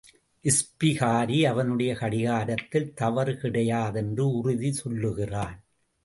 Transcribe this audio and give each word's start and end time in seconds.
இஸ்பிகாரி, 0.45 1.47
அவனுடைய 1.47 1.95
கடிகாரத்தில் 1.95 2.93
தவறு 2.93 3.33
கிடையாதென்று 3.33 4.19
உறுதி 4.19 4.71
சொல்லுகிறான். 4.71 5.63